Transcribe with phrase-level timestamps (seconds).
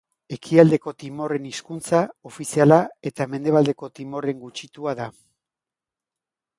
[0.35, 2.01] Ekialdeko Timorren hizkuntza
[2.31, 2.81] ofiziala
[3.13, 5.11] eta Mendebaldeko Timorren gutxitua da.